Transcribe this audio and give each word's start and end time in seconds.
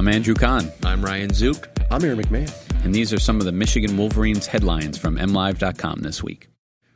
I'm 0.00 0.08
Andrew 0.08 0.32
Kahn. 0.32 0.72
I'm 0.82 1.04
Ryan 1.04 1.34
Zook. 1.34 1.68
I'm 1.90 2.02
Aaron 2.02 2.22
McMahon. 2.22 2.50
And 2.86 2.94
these 2.94 3.12
are 3.12 3.18
some 3.18 3.38
of 3.38 3.44
the 3.44 3.52
Michigan 3.52 3.98
Wolverines 3.98 4.46
headlines 4.46 4.96
from 4.96 5.18
MLive.com 5.18 6.00
this 6.00 6.22
week. 6.22 6.48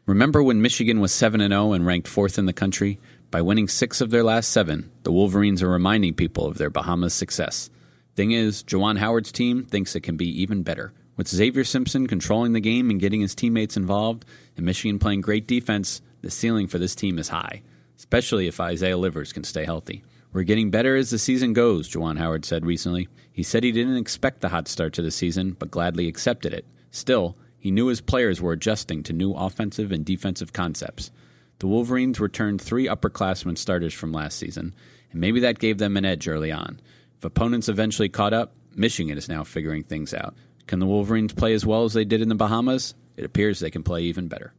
Remember 0.06 0.42
when 0.42 0.62
Michigan 0.62 1.00
was 1.00 1.12
7 1.12 1.46
0 1.46 1.74
and 1.74 1.84
ranked 1.84 2.08
fourth 2.08 2.38
in 2.38 2.46
the 2.46 2.54
country? 2.54 2.98
By 3.30 3.42
winning 3.42 3.68
six 3.68 4.00
of 4.00 4.08
their 4.08 4.24
last 4.24 4.48
seven, 4.48 4.90
the 5.02 5.12
Wolverines 5.12 5.62
are 5.62 5.68
reminding 5.68 6.14
people 6.14 6.46
of 6.46 6.56
their 6.56 6.70
Bahamas 6.70 7.12
success. 7.12 7.68
Thing 8.16 8.30
is, 8.30 8.62
Juwan 8.62 8.96
Howard's 8.96 9.32
team 9.32 9.66
thinks 9.66 9.94
it 9.94 10.00
can 10.00 10.16
be 10.16 10.40
even 10.40 10.62
better. 10.62 10.94
With 11.18 11.28
Xavier 11.28 11.64
Simpson 11.64 12.06
controlling 12.06 12.54
the 12.54 12.58
game 12.60 12.88
and 12.88 12.98
getting 12.98 13.20
his 13.20 13.34
teammates 13.34 13.76
involved, 13.76 14.24
and 14.56 14.64
Michigan 14.64 14.98
playing 14.98 15.20
great 15.20 15.46
defense, 15.46 16.00
the 16.22 16.30
ceiling 16.30 16.68
for 16.68 16.78
this 16.78 16.94
team 16.94 17.18
is 17.18 17.28
high, 17.28 17.60
especially 17.98 18.46
if 18.46 18.60
Isaiah 18.60 18.96
Livers 18.96 19.34
can 19.34 19.44
stay 19.44 19.66
healthy. 19.66 20.02
We're 20.34 20.42
getting 20.42 20.72
better 20.72 20.96
as 20.96 21.10
the 21.10 21.18
season 21.18 21.52
goes, 21.52 21.88
Juwan 21.88 22.18
Howard 22.18 22.44
said 22.44 22.66
recently. 22.66 23.06
He 23.30 23.44
said 23.44 23.62
he 23.62 23.70
didn't 23.70 23.98
expect 23.98 24.40
the 24.40 24.48
hot 24.48 24.66
start 24.66 24.92
to 24.94 25.02
the 25.02 25.12
season, 25.12 25.52
but 25.52 25.70
gladly 25.70 26.08
accepted 26.08 26.52
it. 26.52 26.66
Still, 26.90 27.36
he 27.56 27.70
knew 27.70 27.86
his 27.86 28.00
players 28.00 28.42
were 28.42 28.52
adjusting 28.52 29.04
to 29.04 29.12
new 29.12 29.32
offensive 29.32 29.92
and 29.92 30.04
defensive 30.04 30.52
concepts. 30.52 31.12
The 31.60 31.68
Wolverines 31.68 32.18
returned 32.18 32.60
three 32.60 32.86
upperclassmen 32.86 33.56
starters 33.56 33.94
from 33.94 34.10
last 34.10 34.36
season, 34.36 34.74
and 35.12 35.20
maybe 35.20 35.38
that 35.38 35.60
gave 35.60 35.78
them 35.78 35.96
an 35.96 36.04
edge 36.04 36.26
early 36.26 36.50
on. 36.50 36.80
If 37.16 37.24
opponents 37.24 37.68
eventually 37.68 38.08
caught 38.08 38.32
up, 38.32 38.54
Michigan 38.74 39.16
is 39.16 39.28
now 39.28 39.44
figuring 39.44 39.84
things 39.84 40.12
out. 40.12 40.34
Can 40.66 40.80
the 40.80 40.86
Wolverines 40.86 41.32
play 41.32 41.54
as 41.54 41.64
well 41.64 41.84
as 41.84 41.92
they 41.92 42.04
did 42.04 42.20
in 42.20 42.28
the 42.28 42.34
Bahamas? 42.34 42.96
It 43.16 43.24
appears 43.24 43.60
they 43.60 43.70
can 43.70 43.84
play 43.84 44.02
even 44.02 44.26
better. 44.26 44.52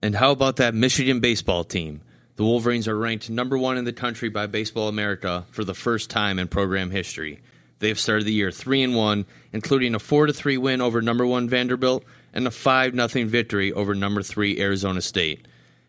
And 0.00 0.16
how 0.16 0.30
about 0.30 0.56
that 0.56 0.74
Michigan 0.74 1.20
baseball 1.20 1.64
team? 1.64 2.00
The 2.36 2.44
Wolverines 2.44 2.88
are 2.88 2.96
ranked 2.96 3.28
number 3.28 3.58
one 3.58 3.76
in 3.76 3.84
the 3.84 3.92
country 3.92 4.30
by 4.30 4.46
Baseball 4.46 4.88
America 4.88 5.44
for 5.50 5.64
the 5.64 5.74
first 5.74 6.08
time 6.08 6.38
in 6.38 6.48
program 6.48 6.90
history. 6.90 7.40
They 7.78 7.88
have 7.88 8.00
started 8.00 8.24
the 8.24 8.32
year 8.32 8.50
three 8.50 8.82
and 8.82 8.94
one, 8.94 9.26
including 9.52 9.94
a 9.94 9.98
four 9.98 10.26
to 10.26 10.32
three 10.32 10.56
win 10.56 10.80
over 10.80 11.02
number 11.02 11.26
one 11.26 11.48
Vanderbilt 11.48 12.04
and 12.32 12.46
a 12.46 12.50
five 12.50 12.94
nothing 12.94 13.26
victory 13.26 13.72
over 13.72 13.94
number 13.94 14.22
three 14.22 14.60
Arizona 14.60 15.02
State. 15.02 15.46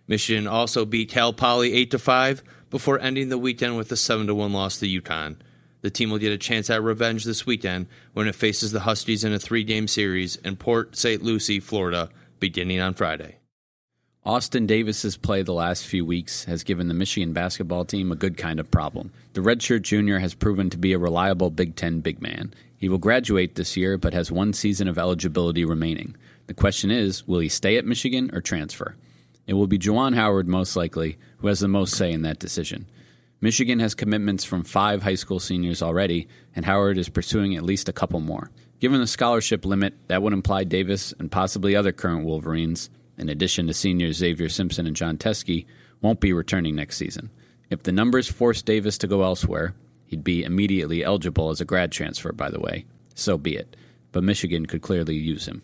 Michigan 0.08 0.48
also 0.48 0.86
beat 0.86 1.09
Cal 1.09 1.32
Poly 1.32 1.72
eight 1.73 1.92
to 1.92 2.00
five 2.00 2.44
before 2.70 3.00
ending 3.00 3.30
the 3.30 3.38
weekend 3.38 3.78
with 3.78 3.92
a 3.92 3.95
seven 3.95 4.28
to 4.28 4.36
one 4.36 4.52
loss 4.52 4.80
to 4.80 4.88
UConn. 4.88 5.38
The 5.82 5.92
team 5.92 6.10
will 6.10 6.17
get 6.17 6.34
a 6.34 6.38
chance 6.38 6.70
at 6.70 6.82
revenge 6.82 7.23
this 7.23 7.45
weekend 7.45 7.88
when 8.14 8.28
it 8.28 8.36
faces 8.36 8.72
the 8.72 8.82
Huskies 8.82 9.23
in 9.23 9.32
a 9.32 9.39
three 9.39 9.64
game 9.64 9.88
series 9.88 10.36
in 10.38 10.58
Port 10.58 10.98
St. 10.98 11.22
Lucie, 11.22 11.60
Florida, 11.60 12.10
beginning 12.39 12.82
on 12.82 12.95
Friday. 12.95 13.38
Austin 14.26 14.66
Davis's 14.66 15.18
play 15.18 15.42
the 15.42 15.52
last 15.52 15.86
few 15.86 16.06
weeks 16.06 16.46
has 16.46 16.64
given 16.64 16.88
the 16.88 16.94
Michigan 16.94 17.34
basketball 17.34 17.84
team 17.84 18.10
a 18.10 18.16
good 18.16 18.38
kind 18.38 18.58
of 18.58 18.72
problem. 18.72 19.12
The 19.34 19.42
redshirt 19.42 19.82
junior 19.82 20.20
has 20.20 20.34
proven 20.34 20.70
to 20.70 20.78
be 20.78 20.94
a 20.94 20.98
reliable 20.98 21.50
Big 21.50 21.76
Ten 21.76 22.00
big 22.00 22.22
man. 22.22 22.54
He 22.78 22.88
will 22.88 23.00
graduate 23.00 23.56
this 23.56 23.76
year, 23.76 23.98
but 23.98 24.14
has 24.14 24.32
one 24.32 24.54
season 24.54 24.88
of 24.88 24.98
eligibility 24.98 25.66
remaining. 25.66 26.16
The 26.48 26.54
question 26.54 26.90
is, 26.90 27.28
will 27.28 27.40
he 27.40 27.50
stay 27.50 27.76
at 27.76 27.84
Michigan 27.84 28.32
or 28.34 28.40
transfer? 28.40 28.96
It 29.46 29.56
will 29.56 29.68
be 29.68 29.78
Juwan 29.78 30.16
Howard, 30.16 30.48
most 30.48 30.78
likely, 30.78 31.18
who 31.40 31.48
has 31.48 31.60
the 31.60 31.68
most 31.68 31.94
say 31.94 32.14
in 32.14 32.22
that 32.22 32.40
decision. 32.40 32.86
Michigan 33.42 33.80
has 33.80 33.94
commitments 33.94 34.46
from 34.46 34.64
five 34.64 35.04
high 35.04 35.16
school 35.16 35.42
seniors 35.42 35.82
already, 35.82 36.30
and 36.56 36.64
Howard 36.64 36.98
is 36.98 37.10
pursuing 37.10 37.58
at 37.58 37.64
least 37.64 37.90
a 37.90 37.94
couple 37.94 38.22
more. 38.22 38.52
Given 38.80 39.02
the 39.02 39.08
scholarship 39.08 39.66
limit, 39.66 39.96
that 40.08 40.22
would 40.22 40.32
imply 40.32 40.64
Davis 40.64 41.14
and 41.20 41.30
possibly 41.30 41.76
other 41.76 41.92
current 41.92 42.24
Wolverines 42.24 42.90
in 43.17 43.30
addition 43.30 43.67
to 43.67 43.73
seniors 43.73 44.17
Xavier 44.17 44.50
Simpson 44.50 44.88
and 44.88 44.95
Jon 44.95 45.17
Teske, 45.17 45.66
won't 46.02 46.19
be 46.19 46.33
returning 46.33 46.75
next 46.75 46.97
season. 46.97 47.30
If 47.70 47.83
the 47.83 47.92
numbers 47.92 48.30
force 48.30 48.61
Davis 48.61 48.97
to 49.00 49.08
go 49.08 49.23
elsewhere, 49.23 49.73
he'd 50.05 50.23
be 50.23 50.44
immediately 50.44 51.03
eligible 51.03 51.50
as 51.50 51.61
a 51.61 51.66
grad 51.66 51.92
transfer, 51.92 52.31
by 52.31 52.50
the 52.50 52.59
way. 52.59 52.86
So 53.16 53.38
be 53.38 53.55
it. 53.55 53.75
But 54.11 54.23
Michigan 54.23 54.66
could 54.66 54.81
clearly 54.81 55.16
use 55.16 55.47
him. 55.47 55.64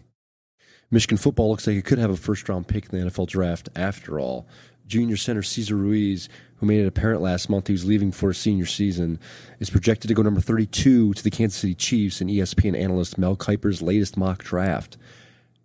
Michigan 0.91 1.17
football 1.17 1.49
looks 1.49 1.67
like 1.67 1.75
it 1.75 1.85
could 1.85 1.99
have 1.99 2.09
a 2.09 2.17
first 2.17 2.49
round 2.49 2.67
pick 2.67 2.91
in 2.91 2.99
the 2.99 3.11
NFL 3.11 3.27
draft 3.27 3.69
after 3.75 4.19
all. 4.19 4.47
Junior 4.87 5.17
center 5.17 5.43
Cesar 5.43 5.75
Ruiz, 5.75 6.29
who 6.55 6.65
made 6.65 6.79
it 6.79 6.87
apparent 6.87 7.21
last 7.21 7.47
month 7.47 7.67
he 7.67 7.73
was 7.73 7.85
leaving 7.85 8.11
for 8.11 8.31
a 8.31 8.35
senior 8.35 8.65
season, 8.65 9.19
is 9.59 9.69
projected 9.69 10.07
to 10.07 10.15
go 10.15 10.23
number 10.23 10.41
32 10.41 11.13
to 11.13 11.23
the 11.23 11.29
Kansas 11.29 11.59
City 11.59 11.75
Chiefs 11.75 12.21
in 12.21 12.27
ESPN 12.27 12.75
analyst 12.75 13.19
Mel 13.19 13.37
Kiper's 13.37 13.83
latest 13.83 14.17
mock 14.17 14.43
draft. 14.43 14.97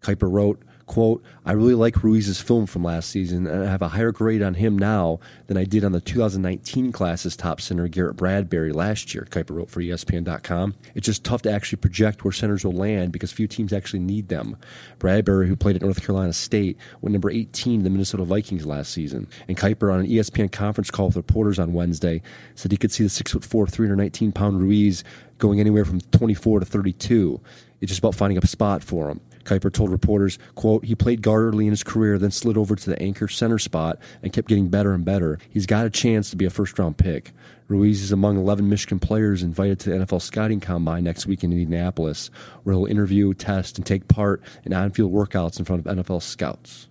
Kiper 0.03 0.31
wrote, 0.31 0.63
quote, 0.87 1.23
I 1.45 1.53
really 1.53 1.75
like 1.75 2.03
Ruiz's 2.03 2.41
film 2.41 2.67
from 2.67 2.85
last 2.85 3.11
season, 3.11 3.47
and 3.47 3.65
I 3.65 3.71
have 3.71 3.83
a 3.83 3.89
higher 3.89 4.13
grade 4.13 4.43
on 4.43 4.55
him 4.55 4.79
now 4.79 5.21
than 5.47 5.57
I 5.57 5.65
did 5.65 5.85
on 5.85 5.93
the 5.93 6.01
2019 6.01 6.93
class's 6.93 7.37
top 7.37 7.61
center, 7.61 7.89
Garrett 7.89 8.17
Bradbury, 8.17 8.73
last 8.73 9.15
year, 9.15 9.27
Kiper 9.31 9.57
wrote 9.57 9.71
for 9.71 9.81
ESPN.com. 9.81 10.75
It's 10.95 11.07
just 11.07 11.25
tough 11.25 11.43
to 11.43 11.51
actually 11.51 11.77
project 11.77 12.25
where 12.25 12.33
centers 12.33 12.65
will 12.65 12.73
land 12.73 13.13
because 13.13 13.33
few 13.33 13.47
teams 13.47 13.73
actually 13.73 14.01
need 14.01 14.29
them. 14.29 14.57
Bradbury, 14.99 15.49
who 15.49 15.57
played 15.57 15.77
at 15.77 15.83
North 15.83 16.05
Carolina 16.05 16.33
State, 16.33 16.77
went 17.01 17.13
number 17.13 17.31
18 17.31 17.81
to 17.81 17.85
the 17.85 17.91
Minnesota 17.91 18.25
Vikings 18.25 18.67
last 18.67 18.93
season. 18.93 19.27
And 19.49 19.57
Kiper, 19.57 19.93
on 19.93 20.01
an 20.01 20.07
ESPN 20.07 20.53
conference 20.53 20.91
call 20.91 21.07
with 21.07 21.17
reporters 21.17 21.59
on 21.59 21.73
Wednesday, 21.73 22.23
said 22.55 22.71
he 22.71 22.77
could 22.77 22.93
see 22.93 23.05
the 23.05 23.11
6'4, 23.11 23.71
319 23.71 24.33
pound 24.33 24.61
Ruiz 24.61 25.05
going 25.39 25.61
anywhere 25.61 25.85
from 25.85 26.01
24 26.01 26.61
to 26.61 26.67
32. 26.67 27.41
It's 27.81 27.91
just 27.91 27.99
about 27.99 28.15
finding 28.15 28.39
a 28.39 28.47
spot 28.47 28.83
for 28.83 29.11
him. 29.11 29.21
Kiper 29.45 29.73
told 29.73 29.91
reporters, 29.91 30.39
quote, 30.55 30.85
he 30.85 30.95
played 30.95 31.23
guard 31.23 31.45
early 31.45 31.67
in 31.67 31.73
his 31.73 31.83
career, 31.83 32.19
then 32.19 32.31
slid 32.31 32.57
over 32.57 32.75
to 32.75 32.91
the 32.91 33.01
anchor 33.01 33.29
center 33.29 33.59
spot 33.59 33.99
and 34.23 34.33
kept 34.33 34.49
getting 34.49 34.69
better 34.69 34.93
and 34.93 35.05
better. 35.05 35.39
He's 35.49 35.67
got 35.67 35.87
a 35.87 35.91
chance 35.91 36.31
to 36.31 36.37
be 36.37 36.45
a 36.45 36.51
first 36.51 36.79
round 36.79 36.97
pick. 36.97 37.33
Ruiz 37.69 38.03
is 38.03 38.13
among 38.13 38.37
11 38.37 38.69
Michigan 38.69 38.99
players 38.99 39.43
invited 39.43 39.81
to 39.81 39.91
the 39.91 39.97
NFL 39.97 40.21
scouting 40.21 40.61
combine 40.61 41.05
next 41.05 41.27
week 41.27 41.43
in 41.43 41.53
Indianapolis, 41.53 42.31
where 42.63 42.75
he'll 42.75 42.87
interview, 42.87 43.33
test, 43.33 43.79
and 43.79 43.87
take 43.87 44.07
part 44.07 44.43
in 44.65 44.73
on 44.73 44.91
field 44.91 45.13
workouts 45.13 45.59
in 45.59 45.65
front 45.65 45.87
of 45.87 45.97
NFL 45.97 46.23
scouts. 46.23 46.89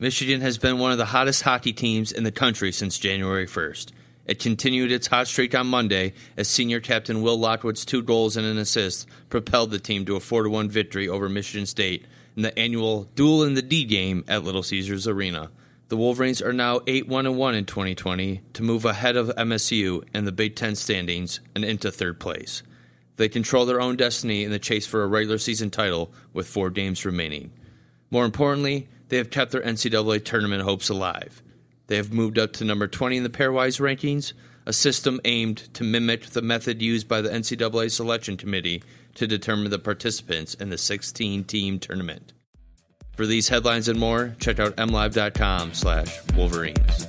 Michigan 0.00 0.40
has 0.40 0.58
been 0.58 0.78
one 0.78 0.92
of 0.92 0.98
the 0.98 1.04
hottest 1.04 1.42
hockey 1.42 1.72
teams 1.72 2.10
in 2.10 2.24
the 2.24 2.32
country 2.32 2.72
since 2.72 2.98
January 2.98 3.46
1st. 3.46 3.92
It 4.30 4.38
continued 4.38 4.92
its 4.92 5.08
hot 5.08 5.26
streak 5.26 5.56
on 5.56 5.66
Monday 5.66 6.12
as 6.36 6.46
senior 6.46 6.78
captain 6.78 7.20
Will 7.20 7.36
Lockwood's 7.36 7.84
two 7.84 8.00
goals 8.00 8.36
and 8.36 8.46
an 8.46 8.58
assist 8.58 9.08
propelled 9.28 9.72
the 9.72 9.80
team 9.80 10.04
to 10.04 10.14
a 10.14 10.20
4 10.20 10.48
1 10.48 10.68
victory 10.68 11.08
over 11.08 11.28
Michigan 11.28 11.66
State 11.66 12.06
in 12.36 12.42
the 12.42 12.56
annual 12.56 13.08
Duel 13.16 13.42
in 13.42 13.54
the 13.54 13.60
D 13.60 13.84
game 13.84 14.24
at 14.28 14.44
Little 14.44 14.62
Caesars 14.62 15.08
Arena. 15.08 15.50
The 15.88 15.96
Wolverines 15.96 16.40
are 16.40 16.52
now 16.52 16.80
8 16.86 17.08
1 17.08 17.36
1 17.36 17.54
in 17.56 17.64
2020 17.64 18.42
to 18.52 18.62
move 18.62 18.84
ahead 18.84 19.16
of 19.16 19.34
MSU 19.36 20.04
in 20.14 20.26
the 20.26 20.30
Big 20.30 20.54
Ten 20.54 20.76
standings 20.76 21.40
and 21.56 21.64
into 21.64 21.90
third 21.90 22.20
place. 22.20 22.62
They 23.16 23.28
control 23.28 23.66
their 23.66 23.80
own 23.80 23.96
destiny 23.96 24.44
in 24.44 24.52
the 24.52 24.60
chase 24.60 24.86
for 24.86 25.02
a 25.02 25.08
regular 25.08 25.38
season 25.38 25.70
title 25.70 26.12
with 26.32 26.46
four 26.46 26.70
games 26.70 27.04
remaining. 27.04 27.50
More 28.12 28.26
importantly, 28.26 28.88
they 29.08 29.16
have 29.16 29.30
kept 29.30 29.50
their 29.50 29.60
NCAA 29.60 30.24
tournament 30.24 30.62
hopes 30.62 30.88
alive. 30.88 31.42
They 31.90 31.96
have 31.96 32.12
moved 32.12 32.38
up 32.38 32.52
to 32.52 32.64
number 32.64 32.86
20 32.86 33.16
in 33.16 33.22
the 33.24 33.28
pairwise 33.28 33.80
rankings, 33.80 34.32
a 34.64 34.72
system 34.72 35.20
aimed 35.24 35.74
to 35.74 35.82
mimic 35.82 36.26
the 36.26 36.40
method 36.40 36.80
used 36.80 37.08
by 37.08 37.20
the 37.20 37.30
NCAA 37.30 37.90
selection 37.90 38.36
committee 38.36 38.84
to 39.16 39.26
determine 39.26 39.72
the 39.72 39.78
participants 39.80 40.54
in 40.54 40.70
the 40.70 40.78
16 40.78 41.42
team 41.42 41.80
tournament. 41.80 42.32
For 43.16 43.26
these 43.26 43.48
headlines 43.48 43.88
and 43.88 43.98
more, 43.98 44.36
check 44.38 44.60
out 44.60 44.76
mlive.com 44.76 45.74
slash 45.74 46.16
Wolverines. 46.36 47.08